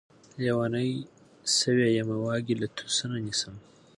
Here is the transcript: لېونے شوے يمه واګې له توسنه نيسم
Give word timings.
لېونے 0.41 0.85
شوے 1.55 1.87
يمه 1.97 2.17
واګې 2.25 2.55
له 2.61 2.67
توسنه 2.77 3.17
نيسم 3.25 3.55